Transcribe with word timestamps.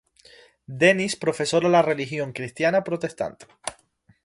Dennis 0.81 1.15
profesa 1.15 1.59
la 1.67 1.83
religión 1.83 2.33
cristiana 2.33 2.83
protestante. 2.83 3.45